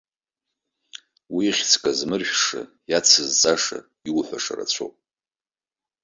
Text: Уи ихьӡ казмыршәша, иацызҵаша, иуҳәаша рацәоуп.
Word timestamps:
Уи 1.33 1.43
ихьӡ 1.49 1.71
казмыршәша, 1.83 2.61
иацызҵаша, 2.91 3.79
иуҳәаша 4.07 4.53
рацәоуп. 4.57 4.95